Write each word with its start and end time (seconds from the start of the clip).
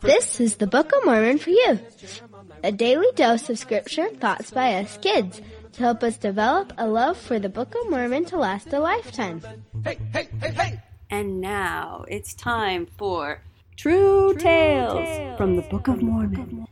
This 0.00 0.40
is 0.40 0.56
the 0.56 0.66
Book 0.66 0.92
of 0.92 1.04
Mormon 1.04 1.38
for 1.38 1.50
you, 1.50 1.78
a 2.62 2.72
daily 2.72 3.08
dose 3.16 3.50
of 3.50 3.58
scripture 3.58 4.06
and 4.06 4.18
thoughts 4.18 4.50
by 4.50 4.76
us 4.76 4.96
kids 5.02 5.42
to 5.72 5.80
help 5.80 6.02
us 6.02 6.16
develop 6.16 6.72
a 6.78 6.88
love 6.88 7.18
for 7.18 7.38
the 7.38 7.50
Book 7.50 7.74
of 7.74 7.90
Mormon 7.90 8.24
to 8.26 8.38
last 8.38 8.72
a 8.72 8.78
lifetime. 8.80 9.42
Hey, 9.84 9.98
hey, 10.14 10.28
hey, 10.40 10.52
hey! 10.52 10.82
And 11.10 11.42
now 11.42 12.06
it's 12.08 12.32
time 12.34 12.86
for 12.96 13.42
True, 13.76 14.32
True 14.32 14.40
Tales, 14.40 14.94
Tales 14.94 15.36
from 15.36 15.56
the 15.56 15.62
Book 15.62 15.88
of 15.88 16.00
Mormon. 16.00 16.66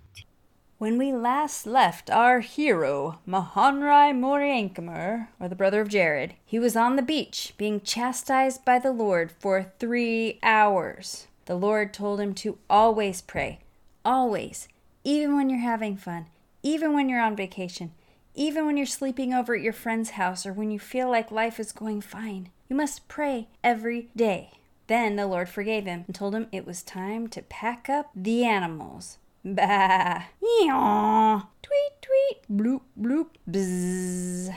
When 0.82 0.98
we 0.98 1.12
last 1.12 1.64
left 1.64 2.10
our 2.10 2.40
hero, 2.40 3.20
Mahonri 3.24 4.12
Moriancumer, 4.12 5.28
or 5.38 5.48
the 5.48 5.54
brother 5.54 5.80
of 5.80 5.88
Jared, 5.88 6.34
he 6.44 6.58
was 6.58 6.74
on 6.74 6.96
the 6.96 7.02
beach 7.02 7.54
being 7.56 7.80
chastised 7.82 8.64
by 8.64 8.80
the 8.80 8.90
Lord 8.90 9.30
for 9.30 9.70
three 9.78 10.40
hours. 10.42 11.28
The 11.44 11.54
Lord 11.54 11.94
told 11.94 12.18
him 12.18 12.34
to 12.34 12.58
always 12.68 13.20
pray, 13.20 13.60
always, 14.04 14.66
even 15.04 15.36
when 15.36 15.48
you're 15.48 15.60
having 15.60 15.96
fun, 15.96 16.26
even 16.64 16.94
when 16.94 17.08
you're 17.08 17.20
on 17.20 17.36
vacation, 17.36 17.92
even 18.34 18.66
when 18.66 18.76
you're 18.76 18.84
sleeping 18.84 19.32
over 19.32 19.54
at 19.54 19.62
your 19.62 19.72
friend's 19.72 20.10
house, 20.10 20.44
or 20.44 20.52
when 20.52 20.72
you 20.72 20.80
feel 20.80 21.08
like 21.08 21.30
life 21.30 21.60
is 21.60 21.70
going 21.70 22.00
fine. 22.00 22.48
You 22.68 22.74
must 22.74 23.06
pray 23.06 23.46
every 23.62 24.08
day. 24.16 24.54
Then 24.88 25.14
the 25.14 25.28
Lord 25.28 25.48
forgave 25.48 25.86
him 25.86 26.02
and 26.08 26.14
told 26.16 26.34
him 26.34 26.48
it 26.50 26.66
was 26.66 26.82
time 26.82 27.28
to 27.28 27.42
pack 27.42 27.88
up 27.88 28.10
the 28.16 28.44
animals. 28.44 29.18
Bah. 29.44 30.22
Yaw. 30.40 31.42
Tweet, 31.62 31.92
tweet. 32.00 32.42
Bloop, 32.50 32.82
bloop. 32.98 33.28
Bzzz. 33.50 34.54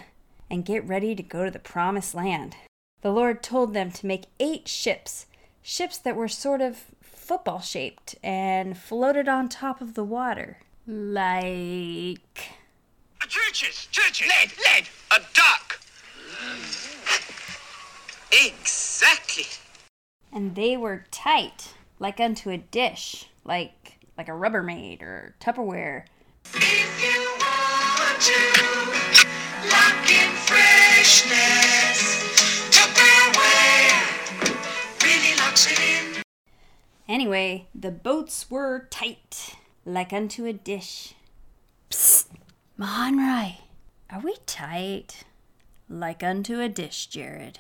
And 0.49 0.65
get 0.65 0.87
ready 0.87 1.15
to 1.15 1.23
go 1.23 1.43
to 1.45 1.51
the 1.51 1.59
promised 1.59 2.13
land. 2.13 2.55
The 3.01 3.11
Lord 3.11 3.41
told 3.41 3.73
them 3.73 3.91
to 3.91 4.05
make 4.05 4.25
eight 4.39 4.67
ships, 4.67 5.25
ships 5.61 5.97
that 5.99 6.15
were 6.15 6.27
sort 6.27 6.61
of 6.61 6.85
football 7.01 7.59
shaped 7.59 8.15
and 8.23 8.77
floated 8.77 9.27
on 9.27 9.49
top 9.49 9.81
of 9.81 9.95
the 9.95 10.03
water. 10.03 10.59
Like. 10.87 12.49
Churches! 13.27 13.87
Churches! 13.91 14.27
Lead! 14.27 14.51
Lead! 14.57 14.87
A 15.11 15.19
duck! 15.33 15.79
Exactly. 18.31 19.45
And 20.31 20.55
they 20.55 20.77
were 20.77 21.05
tight, 21.09 21.73
like 21.97 22.19
unto 22.19 22.49
a 22.51 22.57
dish, 22.57 23.29
like 23.43 23.94
like 24.17 24.29
a 24.29 24.31
Rubbermaid 24.31 25.01
or 25.01 25.35
Tupperware. 25.39 26.05
If 26.53 27.03
you 27.03 27.29
want 27.39 28.21
to 28.21 28.33
lock 29.69 30.09
in 30.11 30.29
freshness, 30.45 31.99
Tupperware 32.71 34.03
really 35.03 35.37
locks 35.37 35.71
it 35.71 35.79
in. 35.79 36.23
Anyway, 37.07 37.67
the 37.75 37.91
boats 37.91 38.49
were 38.49 38.87
tight, 38.89 39.55
like 39.85 40.13
unto 40.13 40.45
a 40.45 40.53
dish. 40.53 41.13
Psst, 41.89 42.27
Mahonri, 42.79 43.57
are 44.09 44.21
we 44.21 44.35
tight? 44.45 45.23
Like 45.89 46.23
unto 46.23 46.59
a 46.59 46.69
dish, 46.69 47.07
Jared. 47.07 47.59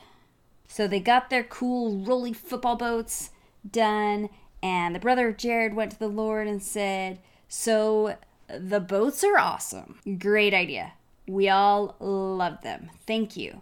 So 0.67 0.87
they 0.87 0.99
got 0.99 1.29
their 1.29 1.43
cool 1.43 1.99
rolly 1.99 2.33
football 2.33 2.75
boats 2.75 3.29
done 3.69 4.29
and 4.65 4.95
the 4.95 4.99
brother 4.99 5.27
of 5.27 5.37
Jared 5.37 5.75
went 5.75 5.91
to 5.91 5.99
the 5.99 6.07
Lord 6.07 6.47
and 6.47 6.59
said, 6.59 7.19
So 7.47 8.17
the 8.47 8.79
boats 8.79 9.23
are 9.23 9.37
awesome. 9.37 9.99
Great 10.17 10.55
idea. 10.55 10.93
We 11.27 11.49
all 11.49 11.95
love 11.99 12.63
them. 12.63 12.89
Thank 13.05 13.37
you. 13.37 13.61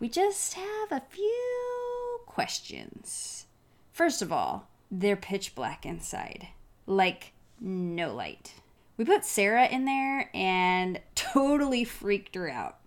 We 0.00 0.08
just 0.08 0.54
have 0.54 0.90
a 0.90 1.04
few 1.08 2.18
questions. 2.26 3.46
First 3.92 4.22
of 4.22 4.32
all, 4.32 4.66
they're 4.90 5.14
pitch 5.14 5.54
black 5.54 5.86
inside, 5.86 6.48
like 6.84 7.32
no 7.60 8.12
light. 8.12 8.54
We 8.96 9.04
put 9.04 9.24
Sarah 9.24 9.68
in 9.68 9.84
there 9.84 10.30
and 10.34 11.00
totally 11.14 11.84
freaked 11.84 12.34
her 12.34 12.50
out. 12.50 12.78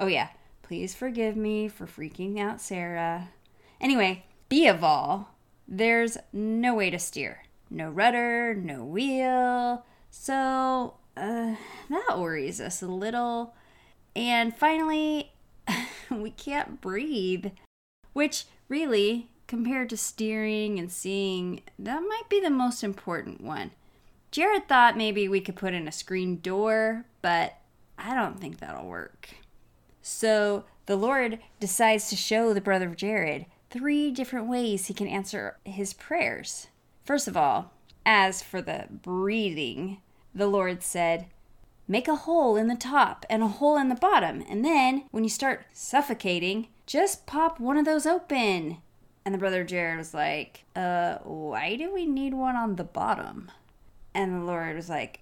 Oh, 0.00 0.08
yeah, 0.08 0.30
please 0.62 0.92
forgive 0.92 1.36
me 1.36 1.68
for 1.68 1.86
freaking 1.86 2.40
out 2.40 2.60
Sarah. 2.60 3.28
Anyway, 3.80 4.24
B 4.48 4.66
of 4.66 4.82
all, 4.82 5.31
there's 5.66 6.16
no 6.32 6.74
way 6.74 6.90
to 6.90 6.98
steer. 6.98 7.44
No 7.70 7.88
rudder, 7.88 8.54
no 8.54 8.84
wheel. 8.84 9.84
So, 10.10 10.94
uh, 11.16 11.54
that 11.88 12.18
worries 12.18 12.60
us 12.60 12.82
a 12.82 12.86
little. 12.86 13.54
And 14.14 14.54
finally, 14.54 15.32
we 16.10 16.30
can't 16.30 16.80
breathe. 16.80 17.46
Which, 18.12 18.44
really, 18.68 19.30
compared 19.46 19.88
to 19.90 19.96
steering 19.96 20.78
and 20.78 20.90
seeing, 20.90 21.62
that 21.78 22.00
might 22.00 22.28
be 22.28 22.40
the 22.40 22.50
most 22.50 22.84
important 22.84 23.40
one. 23.40 23.70
Jared 24.30 24.68
thought 24.68 24.96
maybe 24.96 25.28
we 25.28 25.40
could 25.40 25.56
put 25.56 25.74
in 25.74 25.86
a 25.86 25.92
screen 25.92 26.40
door, 26.40 27.04
but 27.20 27.58
I 27.98 28.14
don't 28.14 28.40
think 28.40 28.58
that'll 28.58 28.86
work. 28.86 29.28
So 30.00 30.64
the 30.86 30.96
Lord 30.96 31.38
decides 31.60 32.08
to 32.08 32.16
show 32.16 32.52
the 32.52 32.60
brother 32.60 32.86
of 32.86 32.96
Jared 32.96 33.46
three 33.72 34.10
different 34.10 34.46
ways 34.46 34.86
he 34.86 34.94
can 34.94 35.08
answer 35.08 35.56
his 35.64 35.94
prayers. 35.94 36.68
First 37.04 37.26
of 37.26 37.36
all, 37.36 37.72
as 38.04 38.42
for 38.42 38.60
the 38.60 38.86
breathing, 38.90 39.98
the 40.34 40.46
Lord 40.46 40.82
said, 40.82 41.26
Make 41.88 42.06
a 42.06 42.16
hole 42.16 42.56
in 42.56 42.68
the 42.68 42.76
top 42.76 43.26
and 43.28 43.42
a 43.42 43.48
hole 43.48 43.76
in 43.76 43.88
the 43.88 43.94
bottom, 43.94 44.44
and 44.48 44.64
then 44.64 45.04
when 45.10 45.24
you 45.24 45.30
start 45.30 45.64
suffocating, 45.72 46.68
just 46.86 47.26
pop 47.26 47.58
one 47.58 47.76
of 47.76 47.84
those 47.84 48.06
open. 48.06 48.78
And 49.24 49.34
the 49.34 49.38
brother 49.38 49.64
Jared 49.64 49.98
was 49.98 50.14
like, 50.14 50.64
Uh, 50.76 51.18
why 51.24 51.76
do 51.76 51.92
we 51.92 52.06
need 52.06 52.34
one 52.34 52.56
on 52.56 52.76
the 52.76 52.84
bottom? 52.84 53.50
And 54.14 54.34
the 54.34 54.44
Lord 54.44 54.76
was 54.76 54.88
like, 54.88 55.20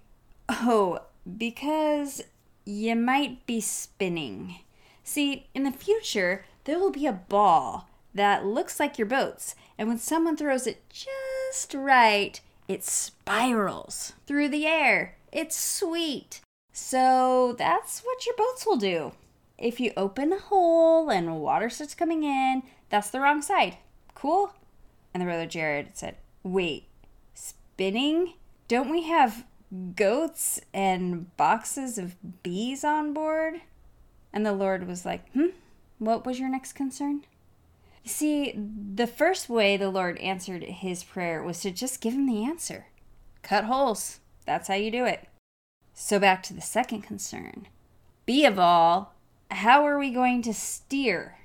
Oh, 0.48 1.00
because 1.38 2.22
you 2.64 2.96
might 2.96 3.46
be 3.46 3.60
spinning. 3.60 4.56
See, 5.04 5.46
in 5.54 5.62
the 5.62 5.70
future, 5.70 6.44
there 6.64 6.78
will 6.78 6.90
be 6.90 7.06
a 7.06 7.12
ball 7.12 7.88
that 8.14 8.44
looks 8.44 8.80
like 8.80 8.98
your 8.98 9.06
boat's, 9.06 9.54
and 9.78 9.88
when 9.88 9.98
someone 9.98 10.36
throws 10.36 10.66
it 10.66 10.82
just 10.88 11.74
right, 11.74 12.40
it 12.68 12.84
spirals 12.84 14.12
through 14.26 14.48
the 14.48 14.66
air. 14.66 15.16
It's 15.32 15.58
sweet. 15.58 16.40
So 16.72 17.54
that's 17.58 18.00
what 18.00 18.26
your 18.26 18.36
boats 18.36 18.66
will 18.66 18.76
do. 18.76 19.12
If 19.58 19.78
you 19.78 19.92
open 19.96 20.32
a 20.32 20.38
hole 20.38 21.10
and 21.10 21.40
water 21.40 21.68
starts 21.68 21.94
coming 21.94 22.24
in, 22.24 22.62
that's 22.88 23.10
the 23.10 23.20
wrong 23.20 23.42
side. 23.42 23.76
Cool? 24.14 24.52
And 25.12 25.20
the 25.20 25.26
brother 25.26 25.46
Jared 25.46 25.96
said, 25.96 26.16
Wait, 26.42 26.86
spinning? 27.34 28.34
Don't 28.68 28.90
we 28.90 29.02
have 29.02 29.44
goats 29.94 30.60
and 30.72 31.36
boxes 31.36 31.98
of 31.98 32.16
bees 32.42 32.84
on 32.84 33.12
board? 33.12 33.60
And 34.32 34.46
the 34.46 34.52
Lord 34.52 34.86
was 34.86 35.04
like, 35.04 35.30
Hmm? 35.32 35.48
What 35.98 36.24
was 36.24 36.40
your 36.40 36.48
next 36.48 36.72
concern? 36.72 37.24
See, 38.04 38.54
the 38.56 39.06
first 39.06 39.48
way 39.48 39.76
the 39.76 39.90
Lord 39.90 40.18
answered 40.18 40.62
his 40.62 41.04
prayer 41.04 41.42
was 41.42 41.60
to 41.60 41.70
just 41.70 42.00
give 42.00 42.14
him 42.14 42.26
the 42.26 42.44
answer 42.44 42.86
cut 43.42 43.64
holes. 43.64 44.20
That's 44.46 44.68
how 44.68 44.74
you 44.74 44.90
do 44.90 45.04
it. 45.04 45.26
So 45.94 46.18
back 46.18 46.42
to 46.44 46.54
the 46.54 46.60
second 46.60 47.02
concern. 47.02 47.66
be 48.26 48.44
of 48.44 48.58
all, 48.58 49.14
how 49.50 49.84
are 49.86 49.98
we 49.98 50.10
going 50.10 50.42
to 50.42 50.54
steer? 50.54 51.38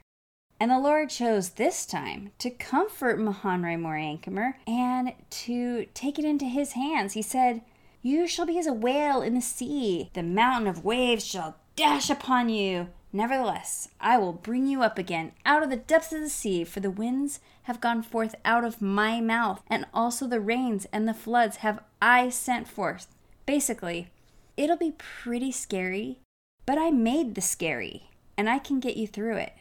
And 0.59 0.71
the 0.71 0.79
Lord 0.79 1.09
chose 1.09 1.49
this 1.49 1.85
time 1.85 2.31
to 2.39 2.49
comfort 2.49 3.19
Mahonri 3.19 3.77
Moriancumer 3.77 4.53
and 4.65 5.13
to 5.29 5.85
take 5.93 6.17
it 6.17 6.25
into 6.25 6.45
his 6.45 6.73
hands. 6.73 7.13
He 7.13 7.21
said, 7.21 7.61
You 8.01 8.27
shall 8.27 8.45
be 8.45 8.57
as 8.57 8.67
a 8.67 8.73
whale 8.73 9.21
in 9.21 9.35
the 9.35 9.41
sea. 9.41 10.09
The 10.13 10.23
mountain 10.23 10.67
of 10.67 10.85
waves 10.85 11.25
shall 11.25 11.57
dash 11.75 12.09
upon 12.09 12.49
you. 12.49 12.87
Nevertheless, 13.15 13.87
I 14.01 14.17
will 14.17 14.33
bring 14.33 14.67
you 14.67 14.83
up 14.83 14.97
again 14.97 15.31
out 15.45 15.63
of 15.63 15.69
the 15.69 15.77
depths 15.77 16.11
of 16.11 16.19
the 16.19 16.29
sea, 16.29 16.65
for 16.65 16.81
the 16.81 16.91
winds 16.91 17.39
have 17.63 17.79
gone 17.79 18.03
forth 18.03 18.35
out 18.43 18.65
of 18.65 18.81
my 18.81 19.21
mouth, 19.21 19.63
and 19.69 19.85
also 19.93 20.27
the 20.27 20.41
rains 20.41 20.85
and 20.91 21.07
the 21.07 21.13
floods 21.13 21.57
have 21.57 21.79
I 22.01 22.27
sent 22.27 22.67
forth. 22.67 23.07
Basically, 23.45 24.09
it'll 24.57 24.75
be 24.75 24.95
pretty 24.97 25.53
scary, 25.53 26.19
but 26.65 26.77
I 26.77 26.91
made 26.91 27.35
the 27.35 27.41
scary, 27.41 28.09
and 28.35 28.49
I 28.49 28.59
can 28.59 28.81
get 28.81 28.97
you 28.97 29.07
through 29.07 29.37
it. 29.37 29.53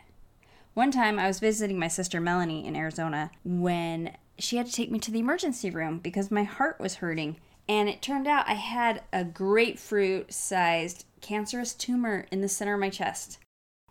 One 0.75 0.91
time 0.91 1.21
I 1.21 1.29
was 1.29 1.39
visiting 1.39 1.79
my 1.79 1.87
sister 1.87 2.21
Melanie 2.21 2.67
in 2.67 2.75
Arizona 2.75 3.31
when 3.45 4.17
she 4.37 4.57
had 4.57 4.67
to 4.67 4.73
take 4.73 4.91
me 4.91 4.99
to 4.99 5.13
the 5.13 5.21
emergency 5.21 5.71
room 5.71 6.01
because 6.01 6.29
my 6.29 6.43
heart 6.43 6.81
was 6.81 6.97
hurting. 6.97 7.37
And 7.69 7.89
it 7.89 8.03
turned 8.03 8.27
out 8.27 8.49
I 8.49 8.55
had 8.55 9.05
a 9.13 9.23
grapefruit 9.23 10.35
sized 10.35 11.07
cancerous 11.21 11.73
tumor 11.73 12.27
in 12.33 12.41
the 12.41 12.49
center 12.49 12.75
of 12.75 12.81
my 12.81 12.91
chest. 12.91 13.39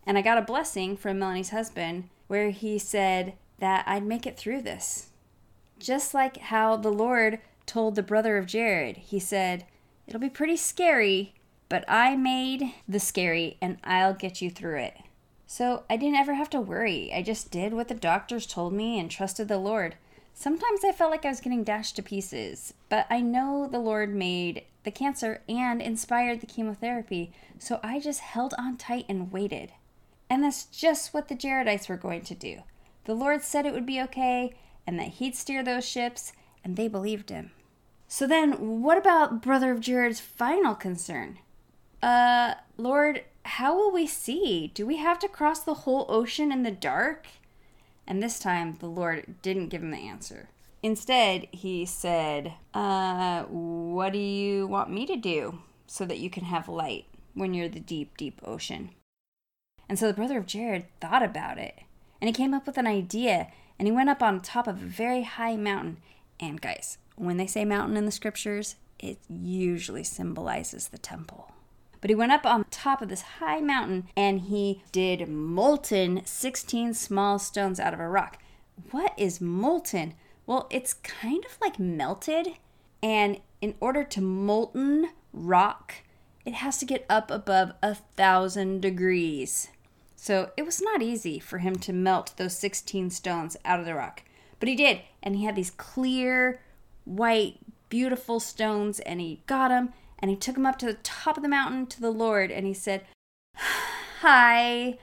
And 0.05 0.17
I 0.17 0.21
got 0.21 0.37
a 0.37 0.41
blessing 0.41 0.97
from 0.97 1.19
Melanie's 1.19 1.51
husband 1.51 2.09
where 2.27 2.49
he 2.49 2.77
said 2.77 3.33
that 3.59 3.85
I'd 3.87 4.05
make 4.05 4.25
it 4.25 4.37
through 4.37 4.61
this. 4.61 5.09
Just 5.79 6.13
like 6.13 6.37
how 6.37 6.75
the 6.77 6.91
Lord 6.91 7.39
told 7.65 7.95
the 7.95 8.03
brother 8.03 8.37
of 8.37 8.45
Jared, 8.45 8.97
he 8.97 9.19
said, 9.19 9.65
It'll 10.07 10.19
be 10.19 10.29
pretty 10.29 10.57
scary, 10.57 11.33
but 11.69 11.85
I 11.87 12.15
made 12.15 12.73
the 12.87 12.99
scary 12.99 13.57
and 13.61 13.77
I'll 13.83 14.13
get 14.13 14.41
you 14.41 14.49
through 14.49 14.79
it. 14.79 14.97
So 15.47 15.83
I 15.89 15.97
didn't 15.97 16.15
ever 16.15 16.33
have 16.33 16.49
to 16.51 16.61
worry. 16.61 17.11
I 17.13 17.21
just 17.21 17.51
did 17.51 17.73
what 17.73 17.87
the 17.87 17.93
doctors 17.93 18.45
told 18.45 18.73
me 18.73 18.99
and 18.99 19.09
trusted 19.09 19.47
the 19.47 19.57
Lord. 19.57 19.95
Sometimes 20.33 20.83
I 20.83 20.91
felt 20.91 21.11
like 21.11 21.25
I 21.25 21.29
was 21.29 21.41
getting 21.41 21.63
dashed 21.63 21.95
to 21.97 22.03
pieces, 22.03 22.73
but 22.89 23.05
I 23.09 23.21
know 23.21 23.67
the 23.71 23.79
Lord 23.79 24.13
made 24.13 24.63
the 24.83 24.91
cancer 24.91 25.41
and 25.47 25.81
inspired 25.81 26.41
the 26.41 26.47
chemotherapy, 26.47 27.31
so 27.59 27.79
I 27.83 27.99
just 27.99 28.19
held 28.19 28.53
on 28.57 28.77
tight 28.77 29.05
and 29.07 29.31
waited. 29.31 29.71
And 30.33 30.43
that's 30.43 30.65
just 30.65 31.13
what 31.13 31.27
the 31.27 31.35
Jaredites 31.35 31.87
were 31.87 31.95
going 31.95 32.23
to 32.23 32.33
do. 32.33 32.63
The 33.05 33.13
Lord 33.13 33.43
said 33.43 33.67
it 33.67 33.73
would 33.73 33.85
be 33.85 34.01
okay 34.01 34.55
and 34.87 34.97
that 34.97 35.19
He'd 35.19 35.35
steer 35.35 35.61
those 35.61 35.87
ships, 35.87 36.33
and 36.63 36.75
they 36.75 36.87
believed 36.87 37.29
Him. 37.29 37.51
So 38.07 38.25
then, 38.25 38.81
what 38.81 38.97
about 38.97 39.43
Brother 39.43 39.71
of 39.71 39.79
Jared's 39.79 40.19
final 40.19 40.73
concern? 40.73 41.37
Uh, 42.01 42.55
Lord, 42.77 43.25
how 43.45 43.75
will 43.75 43.91
we 43.91 44.07
see? 44.07 44.71
Do 44.73 44.87
we 44.87 44.97
have 44.97 45.19
to 45.19 45.27
cross 45.27 45.59
the 45.59 45.75
whole 45.85 46.07
ocean 46.09 46.51
in 46.51 46.63
the 46.63 46.71
dark? 46.71 47.27
And 48.07 48.23
this 48.23 48.39
time, 48.39 48.77
the 48.79 48.87
Lord 48.87 49.35
didn't 49.43 49.69
give 49.69 49.83
him 49.83 49.91
the 49.91 49.97
answer. 49.97 50.49
Instead, 50.81 51.47
he 51.51 51.85
said, 51.85 52.55
uh, 52.73 53.43
What 53.43 54.13
do 54.13 54.19
you 54.19 54.65
want 54.65 54.89
me 54.89 55.05
to 55.05 55.15
do 55.15 55.59
so 55.85 56.05
that 56.05 56.17
you 56.17 56.31
can 56.31 56.45
have 56.45 56.67
light 56.67 57.05
when 57.35 57.53
you're 57.53 57.69
the 57.69 57.79
deep, 57.79 58.17
deep 58.17 58.41
ocean? 58.43 58.89
And 59.89 59.99
so 59.99 60.07
the 60.07 60.13
brother 60.13 60.37
of 60.37 60.45
Jared 60.45 60.85
thought 60.99 61.23
about 61.23 61.57
it, 61.57 61.79
and 62.21 62.27
he 62.27 62.33
came 62.33 62.53
up 62.53 62.65
with 62.65 62.77
an 62.77 62.87
idea, 62.87 63.47
and 63.77 63.87
he 63.87 63.91
went 63.91 64.09
up 64.09 64.23
on 64.23 64.41
top 64.41 64.67
of 64.67 64.81
a 64.81 64.85
very 64.85 65.23
high 65.23 65.55
mountain. 65.55 65.97
And 66.39 66.61
guys, 66.61 66.97
when 67.15 67.37
they 67.37 67.47
say 67.47 67.65
mountain 67.65 67.97
in 67.97 68.05
the 68.05 68.11
scriptures, 68.11 68.75
it 68.99 69.19
usually 69.29 70.03
symbolizes 70.03 70.87
the 70.87 70.97
temple. 70.97 71.51
But 72.01 72.09
he 72.09 72.15
went 72.15 72.31
up 72.31 72.45
on 72.45 72.65
top 72.69 73.01
of 73.01 73.07
this 73.07 73.21
high 73.21 73.61
mountain 73.61 74.09
and 74.17 74.41
he 74.41 74.83
did 74.91 75.27
molten 75.29 76.21
16 76.25 76.93
small 76.93 77.39
stones 77.39 77.79
out 77.79 77.93
of 77.93 77.99
a 78.01 78.09
rock. 78.09 78.39
What 78.91 79.13
is 79.17 79.39
molten? 79.39 80.13
Well, 80.45 80.67
it's 80.69 80.95
kind 80.95 81.45
of 81.45 81.57
like 81.61 81.79
melted. 81.79 82.55
And 83.01 83.39
in 83.61 83.75
order 83.79 84.03
to 84.03 84.21
molten 84.21 85.11
rock, 85.31 85.93
it 86.45 86.55
has 86.55 86.77
to 86.79 86.85
get 86.85 87.05
up 87.09 87.31
above 87.31 87.71
a 87.81 87.95
thousand 87.95 88.81
degrees. 88.81 89.69
So 90.23 90.51
it 90.55 90.65
was 90.65 90.81
not 90.81 91.01
easy 91.01 91.37
for 91.37 91.57
him 91.57 91.75
to 91.79 91.91
melt 91.91 92.31
those 92.37 92.55
16 92.55 93.09
stones 93.09 93.57
out 93.65 93.81
of 93.81 93.85
the 93.85 93.93
rock. 93.93 94.23
But 94.57 94.69
he 94.69 94.75
did. 94.75 95.01
And 95.21 95.35
he 95.35 95.43
had 95.43 95.57
these 95.57 95.71
clear, 95.71 96.61
white, 97.03 97.57
beautiful 97.89 98.39
stones, 98.39 99.01
and 99.01 99.19
he 99.19 99.41
got 99.47 99.67
them 99.67 99.91
and 100.19 100.31
he 100.31 100.37
took 100.37 100.55
them 100.55 100.65
up 100.65 100.79
to 100.79 100.85
the 100.85 100.93
top 100.93 101.35
of 101.35 101.43
the 101.43 101.49
mountain 101.49 101.87
to 101.87 101.99
the 101.99 102.09
Lord 102.09 102.51
and 102.51 102.65
he 102.65 102.73
said, 102.73 103.05
Hi, 104.21 104.97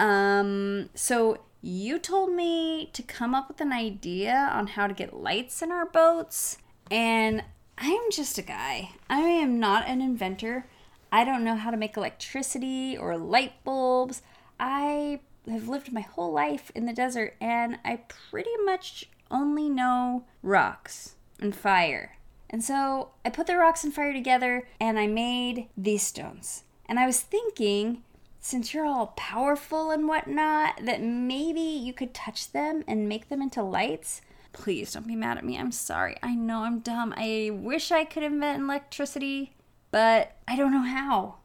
um, 0.00 0.90
so 0.92 1.38
you 1.62 2.00
told 2.00 2.32
me 2.32 2.90
to 2.94 3.02
come 3.04 3.32
up 3.32 3.46
with 3.46 3.60
an 3.60 3.72
idea 3.72 4.50
on 4.52 4.66
how 4.66 4.88
to 4.88 4.92
get 4.92 5.14
lights 5.14 5.62
in 5.62 5.70
our 5.70 5.86
boats, 5.86 6.58
and 6.90 7.44
I'm 7.78 8.10
just 8.10 8.38
a 8.38 8.42
guy. 8.42 8.90
I 9.08 9.20
am 9.20 9.60
not 9.60 9.86
an 9.86 10.00
inventor. 10.00 10.66
I 11.12 11.22
don't 11.24 11.44
know 11.44 11.54
how 11.54 11.70
to 11.70 11.76
make 11.76 11.96
electricity 11.96 12.98
or 12.98 13.16
light 13.16 13.62
bulbs. 13.62 14.20
I 14.58 15.20
have 15.50 15.68
lived 15.68 15.92
my 15.92 16.00
whole 16.00 16.32
life 16.32 16.70
in 16.74 16.86
the 16.86 16.92
desert 16.92 17.34
and 17.40 17.78
I 17.84 18.00
pretty 18.30 18.56
much 18.64 19.10
only 19.30 19.68
know 19.68 20.24
rocks 20.42 21.16
and 21.40 21.54
fire. 21.54 22.16
And 22.48 22.62
so 22.62 23.10
I 23.24 23.30
put 23.30 23.46
the 23.46 23.56
rocks 23.56 23.84
and 23.84 23.92
fire 23.92 24.12
together 24.12 24.68
and 24.80 24.98
I 24.98 25.06
made 25.06 25.68
these 25.76 26.02
stones. 26.02 26.64
And 26.86 26.98
I 26.98 27.06
was 27.06 27.20
thinking, 27.20 28.02
since 28.40 28.72
you're 28.72 28.86
all 28.86 29.14
powerful 29.16 29.90
and 29.90 30.06
whatnot, 30.06 30.80
that 30.84 31.02
maybe 31.02 31.60
you 31.60 31.92
could 31.92 32.14
touch 32.14 32.52
them 32.52 32.84
and 32.86 33.08
make 33.08 33.28
them 33.28 33.42
into 33.42 33.62
lights. 33.62 34.20
Please 34.52 34.92
don't 34.92 35.08
be 35.08 35.16
mad 35.16 35.38
at 35.38 35.44
me. 35.44 35.58
I'm 35.58 35.72
sorry. 35.72 36.16
I 36.22 36.34
know 36.34 36.60
I'm 36.60 36.78
dumb. 36.80 37.12
I 37.16 37.50
wish 37.52 37.90
I 37.90 38.04
could 38.04 38.22
invent 38.22 38.62
electricity, 38.62 39.54
but 39.90 40.36
I 40.46 40.56
don't 40.56 40.72
know 40.72 40.82
how. 40.82 41.36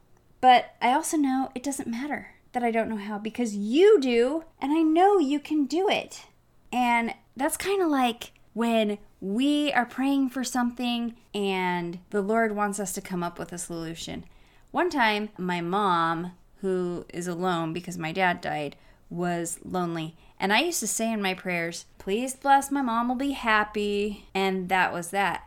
But 0.42 0.76
I 0.82 0.94
also 0.94 1.18
know 1.18 1.52
it 1.56 1.64
doesn't 1.64 1.88
matter 1.88 2.36
that 2.52 2.64
I 2.64 2.72
don't 2.72 2.90
know 2.90 2.98
how 2.98 3.18
because 3.18 3.56
you 3.56 4.00
do, 4.00 4.44
and 4.62 4.72
I 4.72 4.82
know 4.82 5.20
you 5.20 5.40
can 5.40 5.66
do 5.66 5.90
it. 5.90 6.26
And 6.72 7.14
that's 7.36 7.58
kind 7.58 7.82
of 7.82 7.90
like 7.90 8.32
when 8.54 8.98
we 9.22 9.72
are 9.74 9.86
praying 9.86 10.30
for 10.30 10.44
something 10.44 11.16
and 11.34 12.00
the 12.10 12.22
Lord 12.22 12.56
wants 12.56 12.80
us 12.80 12.94
to 12.94 13.02
come 13.02 13.24
up 13.24 13.38
with 13.38 13.52
a 13.52 13.58
solution. 13.58 14.26
One 14.72 14.90
time, 14.90 15.30
my 15.38 15.62
mom, 15.62 16.34
who 16.62 17.06
is 17.14 17.28
alone 17.28 17.74
because 17.74 17.98
my 17.98 18.12
dad 18.12 18.42
died, 18.42 18.76
was 19.10 19.60
lonely. 19.64 20.16
And 20.40 20.54
I 20.54 20.62
used 20.62 20.80
to 20.82 20.88
say 20.88 21.12
in 21.12 21.22
my 21.22 21.34
prayers, 21.34 21.86
please 21.98 22.36
bless 22.36 22.72
my 22.72 22.82
mom 22.82 23.10
will 23.10 23.16
be 23.16 23.32
happy. 23.32 24.28
And 24.34 24.70
that 24.70 24.94
was 24.94 25.10
that. 25.10 25.44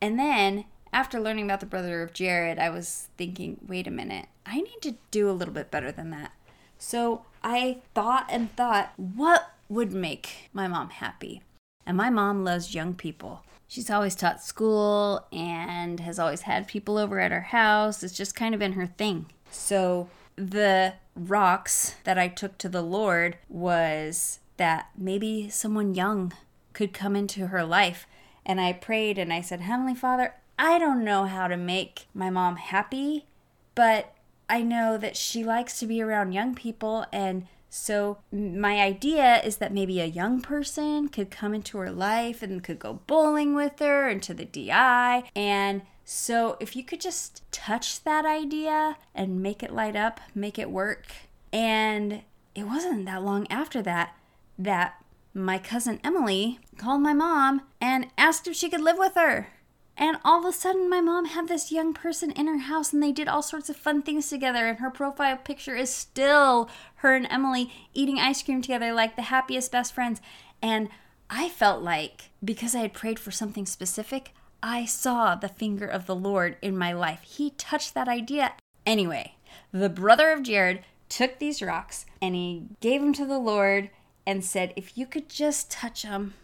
And 0.00 0.18
then 0.18 0.64
after 0.92 1.20
learning 1.20 1.44
about 1.44 1.60
the 1.60 1.66
brother 1.66 2.02
of 2.02 2.12
Jared, 2.12 2.58
I 2.58 2.70
was 2.70 3.08
thinking, 3.16 3.58
wait 3.66 3.86
a 3.86 3.90
minute, 3.90 4.26
I 4.44 4.60
need 4.60 4.82
to 4.82 4.96
do 5.10 5.30
a 5.30 5.32
little 5.32 5.54
bit 5.54 5.70
better 5.70 5.90
than 5.90 6.10
that. 6.10 6.32
So 6.78 7.24
I 7.42 7.78
thought 7.94 8.26
and 8.28 8.54
thought, 8.56 8.92
what 8.96 9.50
would 9.68 9.92
make 9.92 10.50
my 10.52 10.68
mom 10.68 10.90
happy? 10.90 11.42
And 11.86 11.96
my 11.96 12.10
mom 12.10 12.44
loves 12.44 12.74
young 12.74 12.94
people. 12.94 13.42
She's 13.66 13.90
always 13.90 14.14
taught 14.14 14.42
school 14.42 15.26
and 15.32 16.00
has 16.00 16.18
always 16.18 16.42
had 16.42 16.68
people 16.68 16.96
over 16.98 17.18
at 17.18 17.32
her 17.32 17.40
house. 17.40 18.02
It's 18.02 18.16
just 18.16 18.36
kind 18.36 18.54
of 18.54 18.60
been 18.60 18.72
her 18.72 18.86
thing. 18.86 19.26
So 19.50 20.08
the 20.36 20.94
rocks 21.16 21.94
that 22.04 22.18
I 22.18 22.28
took 22.28 22.58
to 22.58 22.68
the 22.68 22.82
Lord 22.82 23.36
was 23.48 24.40
that 24.56 24.90
maybe 24.96 25.48
someone 25.48 25.94
young 25.94 26.32
could 26.72 26.92
come 26.92 27.16
into 27.16 27.48
her 27.48 27.64
life. 27.64 28.06
And 28.46 28.60
I 28.60 28.72
prayed 28.72 29.18
and 29.18 29.32
I 29.32 29.40
said, 29.40 29.60
Heavenly 29.60 29.94
Father, 29.94 30.34
I 30.58 30.78
don't 30.78 31.04
know 31.04 31.24
how 31.24 31.48
to 31.48 31.56
make 31.56 32.06
my 32.14 32.30
mom 32.30 32.56
happy, 32.56 33.26
but 33.74 34.13
I 34.48 34.62
know 34.62 34.98
that 34.98 35.16
she 35.16 35.44
likes 35.44 35.78
to 35.80 35.86
be 35.86 36.02
around 36.02 36.32
young 36.32 36.54
people 36.54 37.06
and 37.12 37.46
so, 37.76 38.18
my 38.30 38.80
idea 38.80 39.42
is 39.42 39.56
that 39.56 39.74
maybe 39.74 40.00
a 40.00 40.04
young 40.04 40.40
person 40.40 41.08
could 41.08 41.28
come 41.28 41.54
into 41.54 41.76
her 41.78 41.90
life 41.90 42.40
and 42.40 42.62
could 42.62 42.78
go 42.78 43.00
bowling 43.08 43.52
with 43.52 43.80
her 43.80 44.08
into 44.08 44.32
the 44.32 44.44
DI. 44.44 45.24
And 45.34 45.82
so, 46.04 46.56
if 46.60 46.76
you 46.76 46.84
could 46.84 47.00
just 47.00 47.42
touch 47.50 48.04
that 48.04 48.24
idea 48.24 48.96
and 49.12 49.42
make 49.42 49.60
it 49.64 49.74
light 49.74 49.96
up, 49.96 50.20
make 50.36 50.56
it 50.56 50.70
work. 50.70 51.06
And 51.52 52.22
it 52.54 52.68
wasn't 52.68 53.06
that 53.06 53.24
long 53.24 53.48
after 53.50 53.82
that 53.82 54.16
that 54.56 55.04
my 55.34 55.58
cousin 55.58 55.98
Emily 56.04 56.60
called 56.78 57.00
my 57.00 57.12
mom 57.12 57.62
and 57.80 58.06
asked 58.16 58.46
if 58.46 58.54
she 58.54 58.70
could 58.70 58.82
live 58.82 58.98
with 58.98 59.16
her. 59.16 59.48
And 59.96 60.18
all 60.24 60.40
of 60.40 60.44
a 60.44 60.52
sudden, 60.52 60.90
my 60.90 61.00
mom 61.00 61.26
had 61.26 61.46
this 61.46 61.70
young 61.70 61.94
person 61.94 62.32
in 62.32 62.48
her 62.48 62.58
house, 62.58 62.92
and 62.92 63.02
they 63.02 63.12
did 63.12 63.28
all 63.28 63.42
sorts 63.42 63.70
of 63.70 63.76
fun 63.76 64.02
things 64.02 64.28
together. 64.28 64.66
And 64.66 64.78
her 64.78 64.90
profile 64.90 65.36
picture 65.36 65.76
is 65.76 65.90
still 65.90 66.68
her 66.96 67.14
and 67.14 67.26
Emily 67.30 67.72
eating 67.92 68.18
ice 68.18 68.42
cream 68.42 68.60
together 68.60 68.92
like 68.92 69.14
the 69.14 69.22
happiest 69.22 69.70
best 69.70 69.94
friends. 69.94 70.20
And 70.60 70.88
I 71.30 71.48
felt 71.48 71.82
like 71.82 72.30
because 72.44 72.74
I 72.74 72.80
had 72.80 72.92
prayed 72.92 73.18
for 73.18 73.30
something 73.30 73.66
specific, 73.66 74.32
I 74.62 74.84
saw 74.84 75.34
the 75.34 75.48
finger 75.48 75.86
of 75.86 76.06
the 76.06 76.16
Lord 76.16 76.56
in 76.60 76.76
my 76.76 76.92
life. 76.92 77.22
He 77.22 77.50
touched 77.50 77.94
that 77.94 78.08
idea. 78.08 78.52
Anyway, 78.86 79.36
the 79.72 79.88
brother 79.88 80.30
of 80.30 80.42
Jared 80.42 80.84
took 81.08 81.38
these 81.38 81.62
rocks 81.62 82.06
and 82.20 82.34
he 82.34 82.64
gave 82.80 83.00
them 83.00 83.12
to 83.14 83.26
the 83.26 83.38
Lord 83.38 83.90
and 84.26 84.44
said, 84.44 84.72
If 84.74 84.96
you 84.96 85.06
could 85.06 85.28
just 85.28 85.70
touch 85.70 86.02
them. 86.02 86.34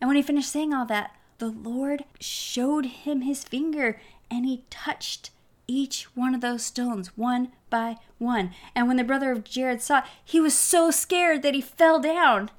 And 0.00 0.08
when 0.08 0.16
he 0.16 0.22
finished 0.22 0.50
saying 0.50 0.72
all 0.72 0.86
that, 0.86 1.16
the 1.38 1.48
Lord 1.48 2.04
showed 2.20 2.86
him 2.86 3.22
his 3.22 3.44
finger 3.44 4.00
and 4.30 4.44
he 4.44 4.64
touched 4.70 5.30
each 5.66 6.04
one 6.14 6.34
of 6.34 6.40
those 6.40 6.62
stones 6.62 7.16
one 7.16 7.52
by 7.70 7.96
one. 8.18 8.52
And 8.74 8.86
when 8.86 8.96
the 8.96 9.04
brother 9.04 9.32
of 9.32 9.44
Jared 9.44 9.82
saw 9.82 9.98
it, 9.98 10.04
he 10.24 10.40
was 10.40 10.56
so 10.56 10.90
scared 10.90 11.42
that 11.42 11.54
he 11.54 11.60
fell 11.60 12.00
down. 12.00 12.50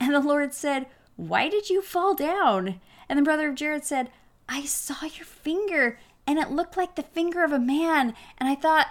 And 0.00 0.14
the 0.14 0.20
Lord 0.20 0.52
said, 0.52 0.86
Why 1.16 1.48
did 1.48 1.70
you 1.70 1.82
fall 1.82 2.14
down? 2.14 2.80
And 3.08 3.18
the 3.18 3.22
brother 3.22 3.48
of 3.48 3.54
Jared 3.54 3.84
said, 3.84 4.10
I 4.48 4.64
saw 4.64 5.04
your 5.04 5.26
finger 5.26 5.98
and 6.26 6.38
it 6.38 6.50
looked 6.50 6.76
like 6.76 6.94
the 6.94 7.02
finger 7.02 7.44
of 7.44 7.52
a 7.52 7.58
man. 7.58 8.14
And 8.38 8.48
I 8.48 8.54
thought, 8.54 8.88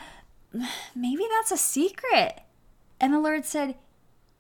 maybe 0.96 1.26
that's 1.30 1.52
a 1.52 1.58
secret. 1.58 2.42
And 3.00 3.14
the 3.14 3.20
Lord 3.20 3.46
said, 3.46 3.76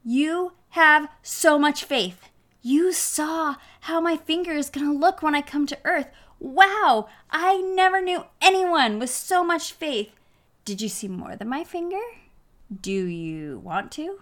You 0.03 0.53
have 0.69 1.09
so 1.21 1.57
much 1.57 1.83
faith. 1.83 2.29
You 2.65 2.93
saw 2.93 3.55
how 3.81 3.99
my 3.99 4.15
finger 4.15 4.53
is 4.53 4.69
going 4.69 4.87
to 4.87 4.97
look 4.97 5.21
when 5.21 5.35
I 5.35 5.41
come 5.41 5.67
to 5.67 5.77
earth. 5.83 6.07
Wow, 6.39 7.09
I 7.29 7.57
never 7.57 8.01
knew 8.01 8.23
anyone 8.41 8.99
with 8.99 9.09
so 9.09 9.43
much 9.43 9.73
faith. 9.73 10.11
Did 10.63 10.81
you 10.81 10.87
see 10.87 11.09
more 11.09 11.35
than 11.35 11.49
my 11.49 11.65
finger? 11.65 11.99
Do 12.81 12.91
you 12.91 13.59
want 13.59 13.91
to? 13.93 14.21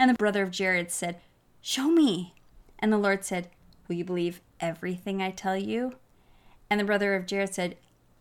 And 0.00 0.10
the 0.10 0.14
brother 0.14 0.42
of 0.42 0.50
Jared 0.50 0.90
said, 0.90 1.20
Show 1.60 1.88
me. 1.88 2.34
And 2.80 2.92
the 2.92 2.98
Lord 2.98 3.24
said, 3.24 3.48
Will 3.86 3.94
you 3.94 4.04
believe 4.04 4.40
everything 4.58 5.22
I 5.22 5.30
tell 5.30 5.56
you? 5.56 5.94
And 6.68 6.80
the 6.80 6.84
brother 6.84 7.14
of 7.14 7.24
Jared 7.24 7.54
said, 7.54 7.76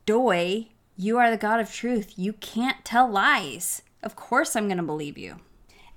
Doy, 0.05 0.67
you 0.95 1.17
are 1.17 1.31
the 1.31 1.37
God 1.37 1.59
of 1.59 1.73
truth. 1.73 2.13
You 2.17 2.33
can't 2.33 2.85
tell 2.85 3.09
lies. 3.09 3.81
Of 4.03 4.15
course 4.15 4.55
I'm 4.55 4.67
going 4.67 4.77
to 4.77 4.83
believe 4.83 5.17
you. 5.17 5.37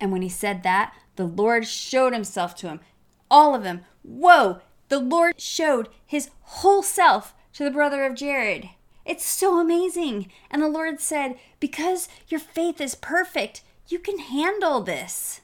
And 0.00 0.10
when 0.10 0.22
he 0.22 0.28
said 0.30 0.62
that, 0.62 0.94
the 1.16 1.26
Lord 1.26 1.66
showed 1.66 2.14
himself 2.14 2.54
to 2.56 2.68
him, 2.68 2.80
all 3.30 3.54
of 3.54 3.62
them. 3.62 3.82
Whoa, 4.02 4.60
The 4.88 4.98
Lord 5.00 5.40
showed 5.40 5.88
his 6.04 6.30
whole 6.42 6.82
self 6.82 7.34
to 7.54 7.64
the 7.64 7.70
brother 7.70 8.04
of 8.04 8.14
Jared. 8.14 8.70
It's 9.04 9.24
so 9.24 9.58
amazing. 9.60 10.30
And 10.50 10.62
the 10.62 10.68
Lord 10.68 11.00
said, 11.00 11.36
Because 11.60 12.08
your 12.28 12.40
faith 12.40 12.80
is 12.80 12.94
perfect, 12.94 13.62
you 13.88 13.98
can 13.98 14.18
handle 14.18 14.80
this. 14.80 15.40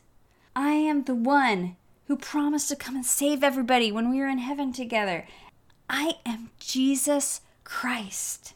I 0.55 0.73
am 0.73 1.05
the 1.05 1.15
one 1.15 1.77
who 2.07 2.17
promised 2.17 2.69
to 2.69 2.77
come 2.77 2.97
and 2.97 3.07
save 3.07 3.43
everybody 3.43 3.91
when 3.91 4.11
we 4.11 4.19
were 4.19 4.29
in 4.29 4.39
heaven 4.39 4.73
together. 4.73 5.27
I 5.89 6.17
am 6.27 6.51
Jesus 6.59 7.41
Christ. 7.65 8.55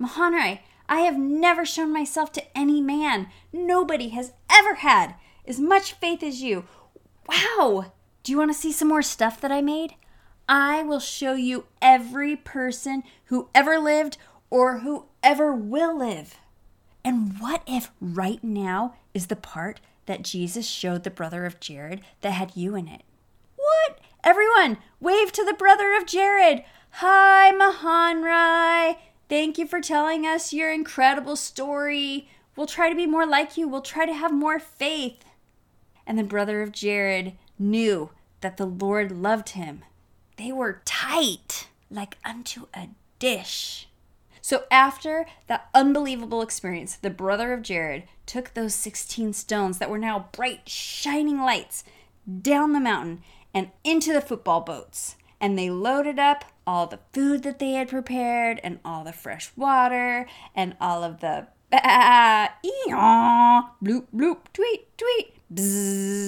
Mahonri, 0.00 0.60
I 0.88 1.00
have 1.00 1.18
never 1.18 1.66
shown 1.66 1.92
myself 1.92 2.32
to 2.32 2.58
any 2.58 2.80
man. 2.80 3.28
Nobody 3.52 4.10
has 4.10 4.32
ever 4.50 4.76
had 4.76 5.16
as 5.46 5.58
much 5.58 5.94
faith 5.94 6.22
as 6.22 6.40
you. 6.42 6.64
Wow! 7.28 7.92
Do 8.22 8.32
you 8.32 8.38
want 8.38 8.50
to 8.50 8.58
see 8.58 8.72
some 8.72 8.88
more 8.88 9.02
stuff 9.02 9.40
that 9.40 9.52
I 9.52 9.60
made? 9.60 9.94
I 10.48 10.82
will 10.82 11.00
show 11.00 11.34
you 11.34 11.66
every 11.82 12.34
person 12.34 13.02
who 13.26 13.48
ever 13.54 13.78
lived 13.78 14.16
or 14.50 14.78
who 14.78 15.06
ever 15.22 15.52
will 15.52 15.96
live. 15.96 16.36
And 17.04 17.38
what 17.38 17.62
if 17.66 17.90
right 18.00 18.42
now 18.42 18.94
is 19.14 19.26
the 19.26 19.36
part 19.36 19.80
that 20.06 20.22
Jesus 20.22 20.66
showed 20.66 21.04
the 21.04 21.10
brother 21.10 21.44
of 21.44 21.60
Jared 21.60 22.00
that 22.22 22.32
had 22.32 22.56
you 22.56 22.74
in 22.74 22.88
it? 22.88 23.02
What? 23.56 23.98
Everyone, 24.24 24.78
wave 25.00 25.32
to 25.32 25.44
the 25.44 25.52
brother 25.52 25.94
of 25.94 26.06
Jared. 26.06 26.64
Hi, 26.92 27.52
Mahonri. 27.52 28.96
Thank 29.28 29.58
you 29.58 29.66
for 29.66 29.80
telling 29.80 30.26
us 30.26 30.52
your 30.52 30.72
incredible 30.72 31.36
story. 31.36 32.28
We'll 32.56 32.66
try 32.66 32.88
to 32.88 32.96
be 32.96 33.06
more 33.06 33.26
like 33.26 33.56
you. 33.56 33.68
We'll 33.68 33.82
try 33.82 34.06
to 34.06 34.14
have 34.14 34.32
more 34.32 34.58
faith. 34.58 35.24
And 36.06 36.18
the 36.18 36.24
brother 36.24 36.62
of 36.62 36.72
Jared 36.72 37.34
knew 37.58 38.10
that 38.40 38.56
the 38.56 38.66
Lord 38.66 39.12
loved 39.12 39.50
him. 39.50 39.84
They 40.36 40.52
were 40.52 40.82
tight, 40.84 41.68
like 41.90 42.16
unto 42.24 42.66
a 42.74 42.88
dish. 43.18 43.88
So, 44.40 44.64
after 44.70 45.26
that 45.46 45.68
unbelievable 45.74 46.40
experience, 46.40 46.96
the 46.96 47.10
brother 47.10 47.52
of 47.52 47.62
Jared 47.62 48.04
took 48.24 48.54
those 48.54 48.74
16 48.74 49.32
stones 49.32 49.78
that 49.78 49.90
were 49.90 49.98
now 49.98 50.28
bright, 50.32 50.68
shining 50.68 51.40
lights 51.40 51.84
down 52.40 52.72
the 52.72 52.80
mountain 52.80 53.22
and 53.52 53.70
into 53.84 54.12
the 54.12 54.20
football 54.20 54.60
boats. 54.60 55.16
And 55.40 55.58
they 55.58 55.70
loaded 55.70 56.18
up 56.18 56.44
all 56.66 56.86
the 56.86 57.00
food 57.12 57.42
that 57.42 57.58
they 57.58 57.72
had 57.72 57.88
prepared, 57.88 58.60
and 58.62 58.78
all 58.84 59.04
the 59.04 59.12
fresh 59.12 59.50
water, 59.56 60.26
and 60.54 60.76
all 60.80 61.02
of 61.02 61.20
the 61.20 61.46
ee-yaw, 61.72 63.68
bloop, 63.82 64.06
bloop, 64.14 64.38
tweet, 64.52 64.98
tweet, 64.98 65.34
bzzz. 65.52 66.27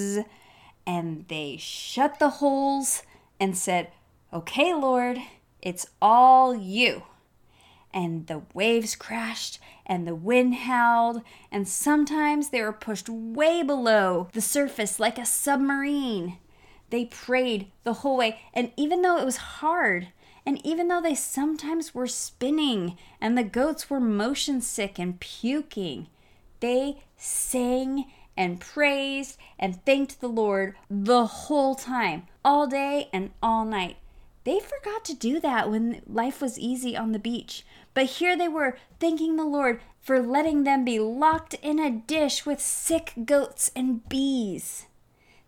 Shut 1.61 2.19
the 2.19 2.31
holes 2.31 3.03
and 3.39 3.57
said, 3.57 3.89
Okay, 4.33 4.73
Lord, 4.73 5.19
it's 5.61 5.87
all 6.01 6.55
you. 6.55 7.03
And 7.93 8.27
the 8.29 8.43
waves 8.55 8.97
crashed 8.97 9.59
and 9.85 10.07
the 10.07 10.15
wind 10.15 10.55
howled, 10.55 11.23
and 11.51 11.69
sometimes 11.69 12.49
they 12.49 12.63
were 12.63 12.73
pushed 12.73 13.09
way 13.09 13.63
below 13.63 14.29
the 14.33 14.41
surface 14.41 15.01
like 15.01 15.19
a 15.19 15.27
submarine. 15.27 16.39
They 16.91 17.07
prayed 17.07 17.71
the 17.83 17.95
whole 17.95 18.17
way, 18.17 18.41
and 18.55 18.73
even 18.77 19.03
though 19.03 19.19
it 19.19 19.25
was 19.25 19.37
hard, 19.37 20.09
and 20.47 20.65
even 20.65 20.89
though 20.89 21.03
they 21.03 21.15
sometimes 21.15 21.95
were 21.95 22.07
spinning 22.07 22.97
and 23.21 23.37
the 23.37 23.45
goats 23.45 23.91
were 23.91 24.01
motion 24.01 24.61
sick 24.61 24.99
and 24.99 25.21
puking, 25.21 26.07
they 26.61 27.03
sang 27.17 28.07
and 28.37 28.61
praised 28.61 29.39
and 29.59 29.85
thanked 29.85 30.21
the 30.21 30.29
Lord 30.29 30.75
the 30.89 31.27
whole 31.27 31.75
time, 31.75 32.27
all 32.45 32.67
day 32.67 33.09
and 33.13 33.31
all 33.43 33.65
night. 33.65 33.97
They 34.45 34.59
forgot 34.59 35.05
to 35.07 35.15
do 35.15 35.39
that 35.41 35.71
when 35.71 36.03
life 36.07 36.41
was 36.41 36.59
easy 36.59 36.97
on 36.97 37.13
the 37.13 37.19
beach. 37.19 37.65
But 37.93 38.07
here 38.07 38.37
they 38.37 38.49
were, 38.49 38.79
thanking 38.99 39.37
the 39.37 39.45
Lord 39.45 39.81
for 40.01 40.21
letting 40.21 40.65
them 40.65 40.85
be 40.85 40.99
locked 40.99 41.55
in 41.55 41.79
a 41.79 41.91
dish 41.91 42.47
with 42.47 42.61
sick 42.61 43.13
goats 43.25 43.71
and 43.77 44.09
bees. 44.09 44.87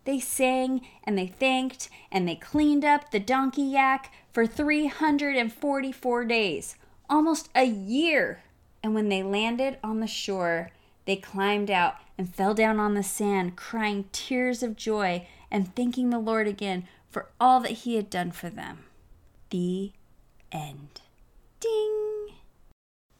They 0.05 0.19
sang 0.19 0.81
and 1.03 1.17
they 1.17 1.27
thanked 1.27 1.89
and 2.11 2.27
they 2.27 2.35
cleaned 2.35 2.85
up 2.85 3.09
the 3.09 3.19
donkey 3.19 3.63
yak 3.63 4.11
for 4.31 4.45
344 4.45 6.25
days, 6.25 6.75
almost 7.09 7.49
a 7.55 7.63
year. 7.63 8.43
And 8.83 8.93
when 8.93 9.09
they 9.09 9.23
landed 9.23 9.77
on 9.83 10.01
the 10.01 10.07
shore, 10.07 10.71
they 11.05 11.15
climbed 11.15 11.69
out 11.69 11.95
and 12.17 12.33
fell 12.33 12.53
down 12.53 12.79
on 12.79 12.93
the 12.93 13.03
sand, 13.03 13.55
crying 13.55 14.05
tears 14.11 14.63
of 14.63 14.75
joy 14.75 15.27
and 15.51 15.75
thanking 15.75 16.09
the 16.09 16.19
Lord 16.19 16.47
again 16.47 16.87
for 17.09 17.29
all 17.39 17.59
that 17.59 17.71
He 17.71 17.95
had 17.95 18.09
done 18.09 18.31
for 18.31 18.49
them. 18.49 18.85
The 19.49 19.91
end. 20.51 21.01
Ding! 21.59 22.35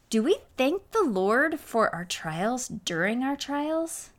Do 0.10 0.22
we 0.22 0.38
thank 0.58 0.92
the 0.92 1.04
Lord 1.04 1.60
for 1.60 1.94
our 1.94 2.06
trials 2.06 2.68
during 2.68 3.24
our 3.24 3.36
trials? 3.36 4.12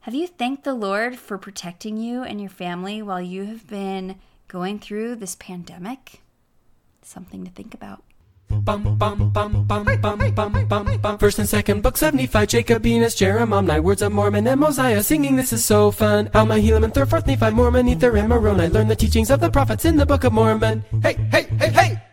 Have 0.00 0.14
you 0.14 0.26
thanked 0.26 0.64
the 0.64 0.74
Lord 0.74 1.16
for 1.16 1.38
protecting 1.38 1.96
you 1.96 2.22
and 2.22 2.40
your 2.40 2.50
family 2.50 3.02
while 3.02 3.20
you 3.20 3.44
have 3.44 3.68
been 3.68 4.16
going 4.48 4.78
through 4.78 5.16
this 5.16 5.36
pandemic? 5.36 6.22
Something 7.02 7.44
to 7.44 7.50
think 7.50 7.74
about. 7.74 8.02
First 11.18 11.38
and 11.38 11.48
second 11.48 11.82
books 11.82 12.02
of 12.02 12.14
Nephi, 12.14 12.46
Jacob 12.46 12.86
Enos, 12.86 13.14
Jeremiah, 13.14 13.80
Words 13.80 14.02
of 14.02 14.12
Mormon, 14.12 14.46
and 14.46 14.60
Mosiah. 14.60 15.02
Singing, 15.02 15.36
this 15.36 15.52
is 15.52 15.64
so 15.64 15.90
fun. 15.90 16.30
Alma, 16.34 16.54
Helaman, 16.54 16.92
third, 16.92 17.08
fourth, 17.08 17.26
Nephi, 17.26 17.50
Mormon, 17.50 17.88
Ether, 17.88 18.16
and 18.16 18.28
Moroni. 18.28 18.68
Learn 18.68 18.88
the 18.88 18.96
teachings 18.96 19.30
of 19.30 19.40
the 19.40 19.50
prophets 19.50 19.84
in 19.84 19.96
the 19.96 20.06
Book 20.06 20.24
of 20.24 20.32
Mormon. 20.32 20.84
Hey, 21.02 21.14
hey, 21.30 21.46
hey, 21.58 21.70
hey! 21.70 22.11